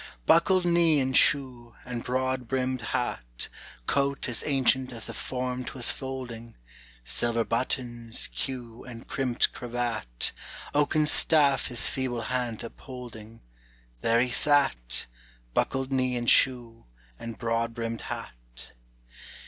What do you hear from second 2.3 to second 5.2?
brimmed hat; Coat as ancient as the